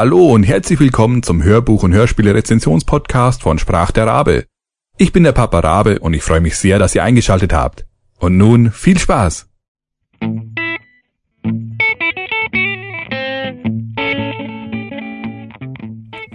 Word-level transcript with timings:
Hallo 0.00 0.32
und 0.32 0.44
herzlich 0.44 0.78
willkommen 0.78 1.24
zum 1.24 1.42
Hörbuch- 1.42 1.82
und 1.82 1.92
Hörspiele-Rezensionspodcast 1.92 3.42
von 3.42 3.58
Sprach 3.58 3.90
der 3.90 4.06
Rabe. 4.06 4.44
Ich 4.96 5.10
bin 5.10 5.24
der 5.24 5.32
Papa 5.32 5.58
Rabe 5.58 5.98
und 5.98 6.14
ich 6.14 6.22
freue 6.22 6.40
mich 6.40 6.56
sehr, 6.56 6.78
dass 6.78 6.94
ihr 6.94 7.02
eingeschaltet 7.02 7.52
habt. 7.52 7.84
Und 8.20 8.36
nun 8.36 8.70
viel 8.70 8.96
Spaß! 8.96 9.48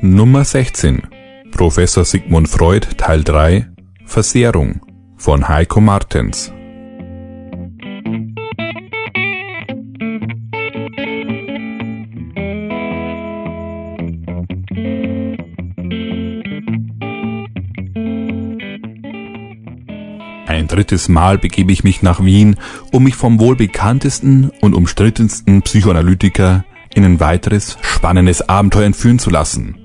Nummer 0.02 0.43
16 0.43 1.04
Professor 1.54 2.04
Sigmund 2.04 2.50
Freud 2.50 2.86
Teil 2.98 3.23
3 3.23 3.70
Versehrung 4.05 4.82
von 5.16 5.48
Heiko 5.48 5.80
Martens 5.80 6.52
drittes 20.73 21.08
Mal 21.08 21.38
begebe 21.38 21.72
ich 21.72 21.84
mich 21.84 22.02
nach 22.02 22.23
Wien, 22.23 22.55
um 22.91 23.04
mich 23.04 23.16
vom 23.16 23.40
wohl 23.40 23.55
bekanntesten 23.55 24.50
und 24.59 24.73
umstrittensten 24.73 25.62
Psychoanalytiker 25.62 26.66
in 26.96 27.05
ein 27.05 27.20
weiteres 27.20 27.77
spannendes 27.82 28.49
Abenteuer 28.49 28.86
entführen 28.86 29.20
zu 29.20 29.30
lassen. 29.30 29.77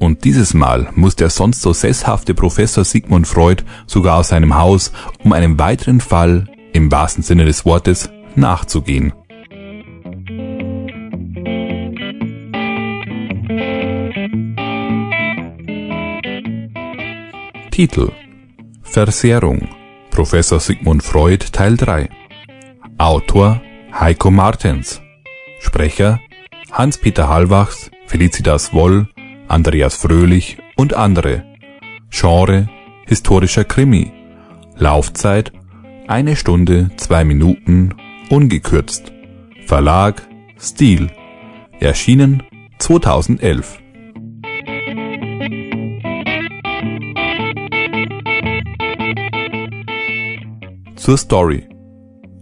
Und 0.00 0.24
dieses 0.24 0.52
Mal 0.52 0.90
muss 0.96 1.14
der 1.14 1.30
sonst 1.30 1.62
so 1.62 1.72
sesshafte 1.72 2.34
Professor 2.34 2.84
Sigmund 2.84 3.28
Freud 3.28 3.62
sogar 3.86 4.18
aus 4.18 4.28
seinem 4.28 4.56
Haus, 4.56 4.90
um 5.22 5.32
einem 5.32 5.60
weiteren 5.60 6.00
Fall, 6.00 6.48
im 6.72 6.90
wahrsten 6.90 7.22
Sinne 7.22 7.44
des 7.44 7.64
Wortes, 7.64 8.10
nachzugehen. 8.34 9.12
Titel 17.70 18.10
Versehrung 18.82 19.68
Professor 20.12 20.60
Sigmund 20.60 21.02
Freud 21.02 21.46
Teil 21.52 21.78
3 21.78 22.10
Autor 22.98 23.62
Heiko 23.98 24.30
Martens 24.30 25.00
Sprecher 25.58 26.20
Hans-Peter 26.70 27.28
Hallwachs, 27.28 27.90
Felicitas 28.06 28.74
Woll, 28.74 29.08
Andreas 29.48 29.96
Fröhlich 29.96 30.58
und 30.76 30.94
andere. 30.94 31.44
Genre 32.10 32.68
historischer 33.06 33.64
Krimi. 33.64 34.12
Laufzeit 34.76 35.50
eine 36.08 36.36
Stunde, 36.36 36.90
zwei 36.96 37.24
Minuten, 37.24 37.94
ungekürzt. 38.28 39.12
Verlag 39.66 40.22
Stil. 40.58 41.10
Erschienen 41.80 42.42
2011. 42.78 43.81
Zur 51.02 51.18
Story. 51.18 51.66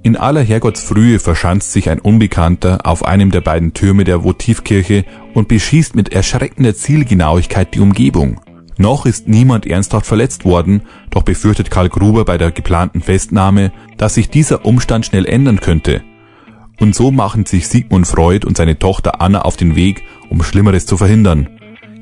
In 0.03 0.17
aller 0.17 0.43
Herrgottsfrühe 0.43 1.19
verschanzt 1.19 1.73
sich 1.73 1.89
ein 1.89 1.99
Unbekannter 1.99 2.81
auf 2.85 3.07
einem 3.07 3.31
der 3.31 3.41
beiden 3.41 3.73
Türme 3.73 4.05
der 4.05 4.23
Votivkirche 4.23 5.07
und 5.33 5.49
beschießt 5.49 5.97
mit 5.97 6.13
erschreckender 6.13 6.75
Zielgenauigkeit 6.75 7.73
die 7.73 7.81
Umgebung. 7.81 8.39
Noch 8.77 9.07
ist 9.07 9.29
niemand 9.29 9.65
ernsthaft 9.65 10.05
verletzt 10.05 10.45
worden, 10.45 10.83
doch 11.09 11.23
befürchtet 11.23 11.71
Karl 11.71 11.89
Gruber 11.89 12.27
bei 12.27 12.37
der 12.37 12.51
geplanten 12.51 13.01
Festnahme, 13.01 13.73
dass 13.97 14.17
sich 14.17 14.29
dieser 14.29 14.67
Umstand 14.67 15.07
schnell 15.07 15.25
ändern 15.25 15.61
könnte. 15.61 16.03
Und 16.79 16.95
so 16.95 17.11
machen 17.11 17.47
sich 17.47 17.67
Sigmund 17.67 18.07
Freud 18.07 18.47
und 18.47 18.59
seine 18.59 18.79
Tochter 18.79 19.23
Anna 19.23 19.41
auf 19.41 19.57
den 19.57 19.75
Weg, 19.75 20.03
um 20.29 20.43
Schlimmeres 20.43 20.85
zu 20.85 20.99
verhindern. 20.99 21.49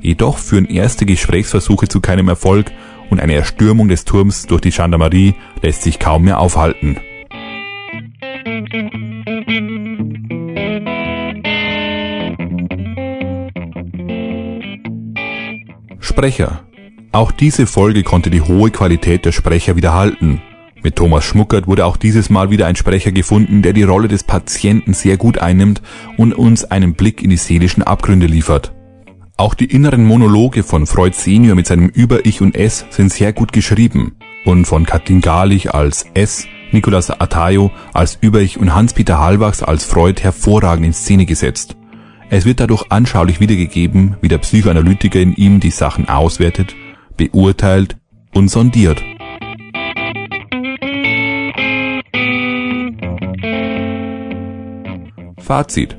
Jedoch 0.01 0.37
führen 0.37 0.65
erste 0.65 1.05
Gesprächsversuche 1.05 1.87
zu 1.87 2.01
keinem 2.01 2.27
Erfolg 2.27 2.69
und 3.09 3.19
eine 3.19 3.33
Erstürmung 3.33 3.87
des 3.87 4.05
Turms 4.05 4.45
durch 4.45 4.61
die 4.61 4.71
Gendarmerie 4.71 5.35
lässt 5.61 5.83
sich 5.83 5.99
kaum 5.99 6.23
mehr 6.23 6.39
aufhalten. 6.39 6.97
Sprecher. 15.99 16.63
Auch 17.11 17.31
diese 17.31 17.65
Folge 17.65 18.03
konnte 18.03 18.29
die 18.29 18.41
hohe 18.41 18.71
Qualität 18.71 19.25
der 19.25 19.31
Sprecher 19.31 19.75
wiederhalten. 19.75 20.41
Mit 20.81 20.95
Thomas 20.95 21.25
Schmuckert 21.25 21.67
wurde 21.67 21.85
auch 21.85 21.97
dieses 21.97 22.29
Mal 22.29 22.49
wieder 22.51 22.67
ein 22.67 22.75
Sprecher 22.75 23.11
gefunden, 23.11 23.61
der 23.61 23.73
die 23.73 23.83
Rolle 23.83 24.07
des 24.07 24.23
Patienten 24.23 24.93
sehr 24.93 25.17
gut 25.17 25.37
einnimmt 25.37 25.81
und 26.17 26.33
uns 26.33 26.63
einen 26.63 26.93
Blick 26.93 27.21
in 27.21 27.29
die 27.29 27.37
seelischen 27.37 27.83
Abgründe 27.83 28.27
liefert. 28.27 28.73
Auch 29.39 29.53
die 29.53 29.71
inneren 29.73 30.03
Monologe 30.03 30.63
von 30.63 30.85
Freud 30.85 31.15
Senior 31.15 31.55
mit 31.55 31.65
seinem 31.65 31.87
Über-Ich 31.87 32.41
und 32.41 32.57
Es 32.57 32.85
sind 32.89 33.09
sehr 33.09 33.31
gut 33.31 33.53
geschrieben 33.53 34.17
und 34.43 34.65
von 34.65 34.85
Katin 34.85 35.21
Garlich 35.21 35.73
als 35.73 36.07
Es, 36.13 36.45
Nicolas 36.73 37.09
Atayo 37.09 37.71
als 37.93 38.17
Über-Ich 38.19 38.59
und 38.59 38.75
Hans-Peter 38.75 39.17
Halbachs 39.17 39.63
als 39.63 39.85
Freud 39.85 40.21
hervorragend 40.21 40.87
in 40.87 40.91
Szene 40.91 41.25
gesetzt. 41.25 41.77
Es 42.29 42.43
wird 42.43 42.59
dadurch 42.59 42.91
anschaulich 42.91 43.39
wiedergegeben, 43.39 44.17
wie 44.19 44.27
der 44.27 44.39
Psychoanalytiker 44.39 45.21
in 45.21 45.33
ihm 45.33 45.61
die 45.61 45.71
Sachen 45.71 46.09
auswertet, 46.09 46.75
beurteilt 47.15 47.95
und 48.33 48.49
sondiert. 48.49 49.01
Fazit 55.37 55.98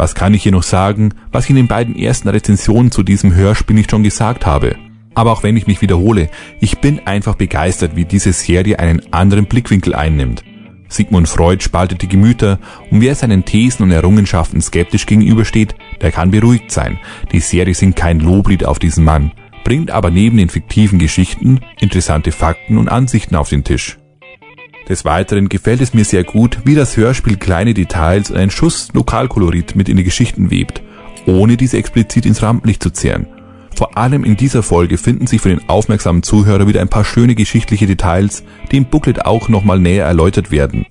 was 0.00 0.14
kann 0.14 0.32
ich 0.32 0.42
hier 0.42 0.52
noch 0.52 0.62
sagen, 0.62 1.12
was 1.30 1.44
ich 1.44 1.50
in 1.50 1.56
den 1.56 1.68
beiden 1.68 1.94
ersten 1.94 2.30
Rezensionen 2.30 2.90
zu 2.90 3.02
diesem 3.02 3.34
Hörspiel 3.34 3.76
nicht 3.76 3.90
schon 3.90 4.02
gesagt 4.02 4.46
habe? 4.46 4.76
Aber 5.14 5.30
auch 5.30 5.42
wenn 5.42 5.58
ich 5.58 5.66
mich 5.66 5.82
wiederhole, 5.82 6.30
ich 6.58 6.78
bin 6.78 7.00
einfach 7.00 7.34
begeistert, 7.34 7.96
wie 7.96 8.06
diese 8.06 8.32
Serie 8.32 8.78
einen 8.78 9.02
anderen 9.12 9.44
Blickwinkel 9.44 9.94
einnimmt. 9.94 10.42
Sigmund 10.88 11.28
Freud 11.28 11.62
spaltet 11.62 12.00
die 12.00 12.08
Gemüter 12.08 12.58
und 12.90 13.02
wer 13.02 13.14
seinen 13.14 13.44
Thesen 13.44 13.82
und 13.82 13.90
Errungenschaften 13.90 14.62
skeptisch 14.62 15.04
gegenübersteht, 15.04 15.74
der 16.00 16.12
kann 16.12 16.30
beruhigt 16.30 16.70
sein. 16.70 16.98
Die 17.30 17.40
Serie 17.40 17.74
singt 17.74 17.96
kein 17.96 18.20
Loblied 18.20 18.64
auf 18.64 18.78
diesen 18.78 19.04
Mann, 19.04 19.32
bringt 19.64 19.90
aber 19.90 20.10
neben 20.10 20.38
den 20.38 20.48
fiktiven 20.48 20.98
Geschichten 20.98 21.60
interessante 21.78 22.32
Fakten 22.32 22.78
und 22.78 22.88
Ansichten 22.88 23.36
auf 23.36 23.50
den 23.50 23.64
Tisch. 23.64 23.99
Des 24.90 25.04
Weiteren 25.04 25.48
gefällt 25.48 25.80
es 25.80 25.94
mir 25.94 26.04
sehr 26.04 26.24
gut, 26.24 26.58
wie 26.64 26.74
das 26.74 26.96
Hörspiel 26.96 27.36
kleine 27.36 27.74
Details 27.74 28.28
und 28.28 28.36
einen 28.36 28.50
Schuss 28.50 28.88
Lokalkolorit 28.92 29.76
mit 29.76 29.88
in 29.88 29.96
die 29.96 30.02
Geschichten 30.02 30.50
webt, 30.50 30.82
ohne 31.26 31.56
diese 31.56 31.78
explizit 31.78 32.26
ins 32.26 32.42
Rampenlicht 32.42 32.82
zu 32.82 32.90
zehren. 32.90 33.28
Vor 33.76 33.96
allem 33.96 34.24
in 34.24 34.36
dieser 34.36 34.64
Folge 34.64 34.98
finden 34.98 35.28
sich 35.28 35.40
für 35.40 35.50
den 35.50 35.68
aufmerksamen 35.68 36.24
Zuhörer 36.24 36.66
wieder 36.66 36.80
ein 36.80 36.88
paar 36.88 37.04
schöne 37.04 37.36
geschichtliche 37.36 37.86
Details, 37.86 38.42
die 38.72 38.78
im 38.78 38.86
Booklet 38.86 39.26
auch 39.26 39.48
nochmal 39.48 39.78
näher 39.78 40.06
erläutert 40.06 40.50
werden. 40.50 40.86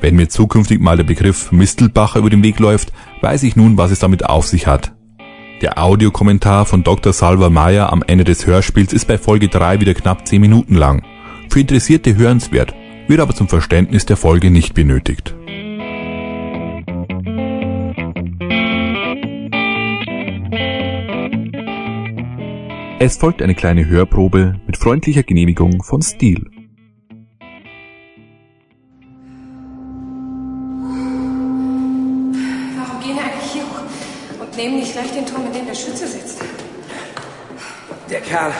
Wenn 0.00 0.16
mir 0.16 0.30
zukünftig 0.30 0.80
mal 0.80 0.96
der 0.96 1.04
Begriff 1.04 1.52
Mistelbacher 1.52 2.20
über 2.20 2.30
den 2.30 2.42
Weg 2.42 2.58
läuft, 2.58 2.94
weiß 3.20 3.42
ich 3.42 3.56
nun, 3.56 3.76
was 3.76 3.90
es 3.90 3.98
damit 3.98 4.24
auf 4.24 4.46
sich 4.46 4.66
hat. 4.66 4.94
Der 5.60 5.76
Audiokommentar 5.76 6.64
von 6.64 6.82
Dr. 6.82 7.12
Salva 7.12 7.50
Meyer 7.50 7.92
am 7.92 8.02
Ende 8.06 8.24
des 8.24 8.46
Hörspiels 8.46 8.94
ist 8.94 9.04
bei 9.04 9.18
Folge 9.18 9.48
3 9.48 9.80
wieder 9.80 9.92
knapp 9.92 10.26
10 10.26 10.40
Minuten 10.40 10.76
lang. 10.76 11.02
Für 11.50 11.60
Interessierte 11.60 12.16
hörenswert 12.16 12.74
wird 13.06 13.20
aber 13.20 13.34
zum 13.34 13.48
Verständnis 13.48 14.06
der 14.06 14.16
Folge 14.16 14.50
nicht 14.50 14.74
benötigt. 14.74 15.34
Es 22.98 23.18
folgt 23.18 23.42
eine 23.42 23.54
kleine 23.54 23.86
Hörprobe 23.86 24.58
mit 24.66 24.78
freundlicher 24.78 25.22
Genehmigung 25.22 25.82
von 25.82 26.00
Steel. 26.00 26.50
Warum 32.76 33.00
gehen 33.02 33.16
wir 33.16 33.22
eigentlich 33.22 33.52
hier 33.52 33.64
hoch 33.64 33.82
und 34.40 34.56
nehmen 34.56 34.76
nicht 34.76 34.92
gleich 34.92 35.12
den 35.12 35.26
Turm, 35.26 35.44
in 35.46 35.52
dem 35.52 35.66
der 35.66 35.74
Schütze 35.74 36.06
sitzt? 36.06 36.42
Der 38.08 38.20
Kerl 38.22 38.52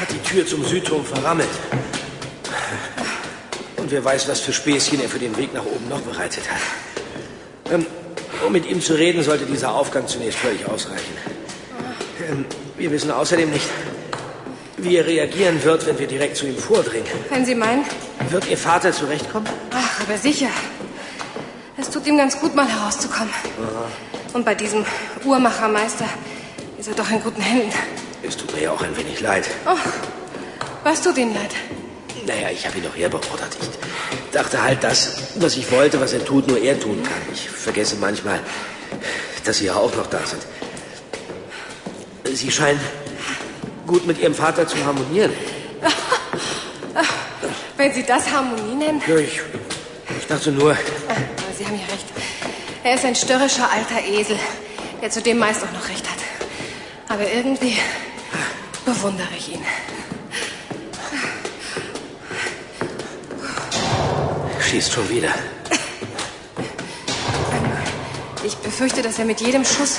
hat 0.00 0.08
die 0.10 0.22
Tür 0.26 0.46
zum 0.46 0.64
Südturm 0.64 1.04
verrammelt. 1.04 1.50
Wer 3.92 4.02
weiß, 4.02 4.26
was 4.26 4.40
für 4.40 4.54
Späßchen 4.54 5.02
er 5.02 5.08
für 5.10 5.18
den 5.18 5.36
Weg 5.36 5.52
nach 5.52 5.66
oben 5.66 5.86
noch 5.90 6.00
bereitet 6.00 6.44
hat. 6.50 6.62
Ähm, 7.70 7.84
um 8.46 8.50
mit 8.50 8.64
ihm 8.64 8.80
zu 8.80 8.94
reden, 8.94 9.22
sollte 9.22 9.44
dieser 9.44 9.74
Aufgang 9.74 10.08
zunächst 10.08 10.38
völlig 10.38 10.66
ausreichen. 10.66 11.12
Ähm, 12.26 12.46
wir 12.78 12.90
wissen 12.90 13.10
außerdem 13.10 13.50
nicht, 13.50 13.66
wie 14.78 14.96
er 14.96 15.06
reagieren 15.06 15.62
wird, 15.62 15.86
wenn 15.86 15.98
wir 15.98 16.06
direkt 16.06 16.38
zu 16.38 16.46
ihm 16.46 16.56
vordringen. 16.56 17.06
Wenn 17.28 17.44
Sie 17.44 17.54
meinen? 17.54 17.84
Wird 18.30 18.48
Ihr 18.48 18.56
Vater 18.56 18.92
zurechtkommen? 18.92 19.46
Ach, 19.74 20.00
aber 20.00 20.16
sicher. 20.16 20.48
Es 21.76 21.90
tut 21.90 22.06
ihm 22.06 22.16
ganz 22.16 22.40
gut, 22.40 22.54
mal 22.54 22.66
herauszukommen. 22.66 23.34
Und 24.32 24.46
bei 24.46 24.54
diesem 24.54 24.86
Uhrmachermeister 25.22 26.08
ist 26.78 26.88
er 26.88 26.94
doch 26.94 27.10
in 27.10 27.22
guten 27.22 27.42
Händen. 27.42 27.70
Es 28.22 28.38
tut 28.38 28.54
mir 28.54 28.62
ja 28.62 28.70
auch 28.72 28.80
ein 28.80 28.96
wenig 28.96 29.20
leid. 29.20 29.46
Oh, 29.66 29.76
was 30.82 31.02
tut 31.02 31.18
Ihnen 31.18 31.34
leid? 31.34 31.50
Naja, 32.26 32.50
ich 32.52 32.66
habe 32.66 32.78
ihn 32.78 32.84
doch 32.84 32.96
herbeordert. 32.96 33.56
Ich 34.24 34.30
dachte 34.32 34.62
halt, 34.62 34.82
das, 34.84 35.14
was 35.36 35.56
ich 35.56 35.70
wollte, 35.72 36.00
was 36.00 36.12
er 36.12 36.24
tut, 36.24 36.46
nur 36.48 36.58
er 36.58 36.78
tun 36.78 37.02
kann. 37.02 37.20
Ich 37.32 37.48
vergesse 37.48 37.96
manchmal, 37.96 38.40
dass 39.44 39.58
Sie 39.58 39.66
ja 39.66 39.74
auch 39.74 39.94
noch 39.96 40.06
da 40.06 40.20
sind. 40.24 40.42
Sie 42.36 42.50
scheinen 42.50 42.80
gut 43.86 44.06
mit 44.06 44.20
Ihrem 44.20 44.34
Vater 44.34 44.66
zu 44.66 44.76
harmonieren. 44.84 45.32
Wenn 47.76 47.92
Sie 47.92 48.04
das 48.04 48.30
Harmonie 48.30 48.74
nennen? 48.74 49.02
Ja, 49.06 49.16
ich, 49.16 49.40
ich 50.18 50.26
dachte 50.28 50.52
nur, 50.52 50.72
Ah, 50.72 50.76
Sie 51.58 51.66
haben 51.66 51.74
ja 51.74 51.86
recht. 51.92 52.06
Er 52.84 52.94
ist 52.94 53.04
ein 53.04 53.14
störrischer 53.14 53.68
alter 53.70 54.04
Esel, 54.06 54.38
der 55.00 55.10
zudem 55.10 55.38
meist 55.38 55.62
auch 55.62 55.72
noch 55.72 55.88
recht 55.88 56.08
hat. 56.08 56.18
Aber 57.08 57.28
irgendwie 57.28 57.76
bewundere 58.84 59.28
ich 59.36 59.54
ihn. 59.54 59.62
Schießt 64.72 64.90
schon 64.92 65.08
wieder. 65.10 65.28
Ich 68.42 68.56
befürchte, 68.56 69.02
dass 69.02 69.18
er 69.18 69.26
mit 69.26 69.42
jedem 69.42 69.66
Schuss 69.66 69.98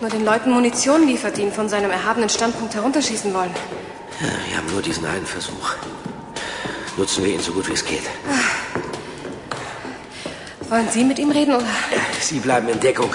nur 0.00 0.10
den 0.10 0.24
Leuten 0.24 0.50
Munition 0.50 1.06
liefert, 1.06 1.36
die 1.36 1.42
ihn 1.42 1.52
von 1.52 1.68
seinem 1.68 1.92
erhabenen 1.92 2.28
Standpunkt 2.28 2.74
herunterschießen 2.74 3.32
wollen. 3.32 3.54
Ja, 4.20 4.26
wir 4.48 4.56
haben 4.56 4.66
nur 4.72 4.82
diesen 4.82 5.06
einen 5.06 5.24
Versuch. 5.24 5.74
Nutzen 6.96 7.24
wir 7.24 7.32
ihn 7.32 7.40
so 7.40 7.52
gut 7.52 7.68
wie 7.68 7.74
es 7.74 7.84
geht. 7.84 8.02
Wollen 10.68 10.88
Sie 10.90 11.04
mit 11.04 11.20
ihm 11.20 11.30
reden 11.30 11.54
oder? 11.54 11.64
Sie 12.20 12.40
bleiben 12.40 12.68
in 12.68 12.80
Deckung. 12.80 13.14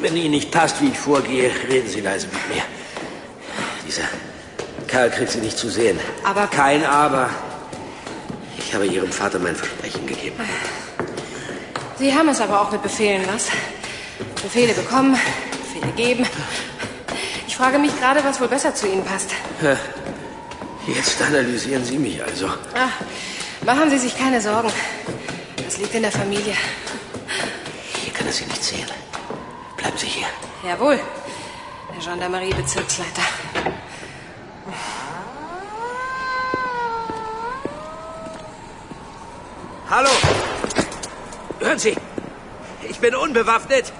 Wenn 0.00 0.16
Ihnen 0.16 0.32
nicht 0.32 0.50
passt, 0.50 0.80
wie 0.82 0.88
ich 0.88 0.98
vorgehe, 0.98 1.52
reden 1.68 1.88
Sie 1.88 2.00
leise 2.00 2.26
mit 2.26 2.48
mir. 2.56 2.62
Dieser 3.86 4.02
Kerl 4.88 5.10
kriegt 5.10 5.30
Sie 5.30 5.38
nicht 5.38 5.56
zu 5.56 5.68
sehen. 5.70 6.00
Aber- 6.24 6.48
Kein 6.48 6.84
Aber. 6.84 7.30
Ich 8.74 8.80
habe 8.80 8.88
Ihrem 8.88 9.12
Vater 9.12 9.38
mein 9.38 9.54
Versprechen 9.54 10.04
gegeben. 10.04 10.34
Sie 11.96 12.12
haben 12.12 12.28
es 12.28 12.40
aber 12.40 12.60
auch 12.60 12.72
mit 12.72 12.82
Befehlen, 12.82 13.22
was? 13.32 13.46
Befehle 14.42 14.74
bekommen, 14.74 15.16
Befehle 15.62 15.92
geben. 15.92 16.26
Ich 17.46 17.56
frage 17.56 17.78
mich 17.78 17.96
gerade, 18.00 18.24
was 18.24 18.40
wohl 18.40 18.48
besser 18.48 18.74
zu 18.74 18.88
Ihnen 18.88 19.04
passt. 19.04 19.30
Jetzt 20.88 21.22
analysieren 21.22 21.84
Sie 21.84 21.98
mich 21.98 22.20
also. 22.20 22.48
Ach, 22.74 23.64
machen 23.64 23.90
Sie 23.90 23.98
sich 23.98 24.18
keine 24.18 24.40
Sorgen. 24.40 24.72
Das 25.64 25.78
liegt 25.78 25.94
in 25.94 26.02
der 26.02 26.10
Familie. 26.10 26.54
Hier 28.02 28.12
kann 28.12 28.26
er 28.26 28.32
Sie 28.32 28.44
nicht 28.44 28.64
sehen. 28.64 28.88
Bleiben 29.76 29.96
Sie 29.96 30.08
hier. 30.08 30.26
Jawohl, 30.68 30.98
der 31.94 32.04
Gendarmerie-Bezirksleiter. 32.04 33.22
Hallo! 39.90 40.08
Hören 41.60 41.78
Sie, 41.78 41.94
ich 42.88 42.98
bin 43.00 43.14
unbewaffnet. 43.14 43.92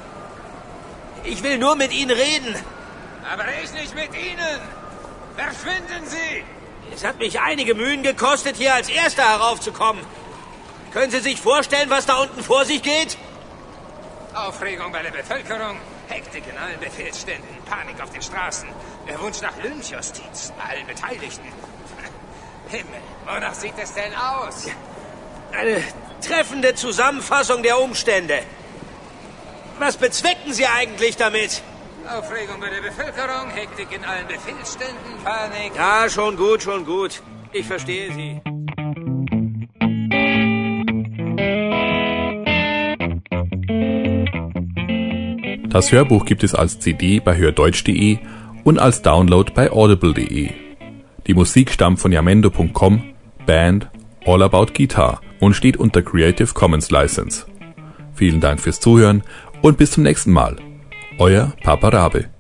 Ich 1.25 1.43
will 1.43 1.59
nur 1.59 1.77
mit 1.77 1.93
Ihnen 1.93 2.11
reden. 2.11 2.57
Aber 3.31 3.45
ich 3.63 3.71
nicht 3.73 3.95
mit 3.95 4.15
Ihnen! 4.15 4.61
Verschwinden 5.37 6.07
Sie! 6.07 6.45
Es 6.95 7.05
hat 7.05 7.19
mich 7.19 7.41
einige 7.41 7.75
Mühen 7.75 8.03
gekostet, 8.03 8.57
hier 8.57 8.75
als 8.75 8.89
Erster 8.89 9.25
heraufzukommen. 9.25 10.03
Können 10.93 11.11
Sie 11.11 11.21
sich 11.21 11.41
vorstellen, 11.41 11.91
was 11.91 12.07
da 12.07 12.15
unten 12.15 12.43
vor 12.43 12.65
sich 12.65 12.83
geht? 12.83 13.19
Aufregung 14.35 14.91
bei 14.91 15.03
der 15.03 15.11
Bevölkerung, 15.11 15.79
Hektik 16.09 16.45
in 16.49 16.57
allen 16.57 16.81
Befehlsständen, 16.81 17.49
Panik 17.69 18.03
auf 18.03 18.11
den 18.11 18.23
Straßen, 18.23 18.69
der 19.09 19.21
Wunsch 19.21 19.41
nach 19.43 19.57
Lynchjustiz 19.63 20.53
bei 20.57 20.77
allen 20.77 20.87
Beteiligten. 20.87 21.49
Himmel, 22.69 23.01
wonach 23.27 23.55
sieht 23.55 23.75
es 23.79 23.93
denn 23.93 24.15
aus? 24.15 24.67
Eine 25.59 25.83
treffende 26.21 26.75
Zusammenfassung 26.75 27.63
der 27.63 27.81
Umstände. 27.81 28.41
Was 29.79 29.97
bezwecken 29.97 30.53
Sie 30.53 30.67
eigentlich 30.67 31.17
damit? 31.17 31.63
Aufregung 32.09 32.61
bei 32.61 32.69
der 32.71 32.83
Bevölkerung, 32.83 33.51
Hektik 33.51 33.89
in 33.93 34.05
allen 34.05 34.27
Befehlsständen, 34.27 35.15
Panik. 35.25 35.73
Ja, 35.77 36.09
schon 36.09 36.37
gut, 36.37 36.63
schon 36.63 36.85
gut. 36.85 37.23
Ich 37.53 37.67
verstehe 37.67 38.13
Sie. 38.13 38.41
Das 45.69 45.91
Hörbuch 45.91 46.25
gibt 46.25 46.45
es 46.45 46.55
als 46.55 46.79
CD 46.79 47.21
bei 47.21 47.37
hördeutsch.de 47.37 48.19
und 48.65 48.79
als 48.79 49.03
Download 49.03 49.51
bei 49.53 49.73
audible.de. 49.73 50.51
Die 51.27 51.35
Musik 51.35 51.73
stammt 51.73 52.01
von 52.01 52.13
yamendo.com, 52.13 53.15
Band 53.47 53.89
All 54.25 54.43
About 54.43 54.67
Guitar 54.73 55.21
und 55.45 55.55
steht 55.55 55.77
unter 55.77 56.03
Creative 56.03 56.53
Commons 56.55 56.91
License. 56.91 57.47
Vielen 58.15 58.41
Dank 58.41 58.61
fürs 58.61 58.81
Zuhören 58.81 59.23
und 59.61 59.77
bis 59.77 59.93
zum 59.93 60.03
nächsten 60.03 60.33
Mal. 60.33 60.57
Euer 61.19 61.53
Papa 61.63 61.89
Rabe. 61.89 62.34